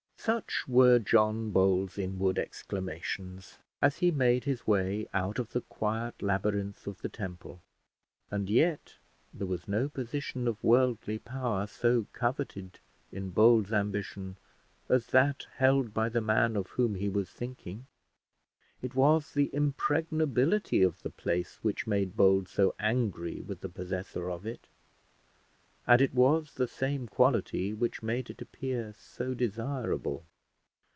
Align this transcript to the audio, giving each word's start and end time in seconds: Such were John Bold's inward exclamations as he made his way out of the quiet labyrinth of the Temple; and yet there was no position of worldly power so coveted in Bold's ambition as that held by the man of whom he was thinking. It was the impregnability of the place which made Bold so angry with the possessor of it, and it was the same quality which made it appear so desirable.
Such 0.23 0.67
were 0.67 0.99
John 0.99 1.49
Bold's 1.49 1.97
inward 1.97 2.37
exclamations 2.37 3.57
as 3.81 3.97
he 3.97 4.11
made 4.11 4.43
his 4.43 4.67
way 4.67 5.07
out 5.15 5.39
of 5.39 5.51
the 5.51 5.61
quiet 5.61 6.21
labyrinth 6.21 6.85
of 6.85 7.01
the 7.01 7.09
Temple; 7.09 7.59
and 8.29 8.47
yet 8.47 8.97
there 9.33 9.47
was 9.47 9.67
no 9.67 9.89
position 9.89 10.47
of 10.47 10.63
worldly 10.63 11.17
power 11.17 11.65
so 11.65 12.05
coveted 12.13 12.77
in 13.11 13.31
Bold's 13.31 13.73
ambition 13.73 14.37
as 14.89 15.07
that 15.07 15.47
held 15.55 15.91
by 15.91 16.07
the 16.07 16.21
man 16.21 16.55
of 16.55 16.67
whom 16.67 16.93
he 16.93 17.09
was 17.09 17.31
thinking. 17.31 17.87
It 18.83 18.93
was 18.93 19.33
the 19.33 19.49
impregnability 19.55 20.83
of 20.83 21.01
the 21.01 21.09
place 21.09 21.57
which 21.63 21.87
made 21.87 22.15
Bold 22.15 22.47
so 22.47 22.75
angry 22.79 23.41
with 23.41 23.61
the 23.61 23.69
possessor 23.69 24.29
of 24.29 24.45
it, 24.45 24.67
and 25.87 25.99
it 25.99 26.13
was 26.13 26.53
the 26.53 26.67
same 26.67 27.07
quality 27.07 27.73
which 27.73 28.03
made 28.03 28.29
it 28.29 28.39
appear 28.39 28.93
so 28.95 29.33
desirable. 29.33 30.23